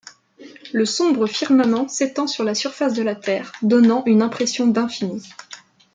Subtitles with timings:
[0.73, 5.21] Le sombre firmament s'étend sur la surface de la terre donnant une impression d'infini.